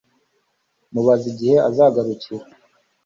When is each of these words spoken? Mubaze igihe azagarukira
Mubaze 0.93 1.25
igihe 1.33 1.55
azagarukira 1.67 2.45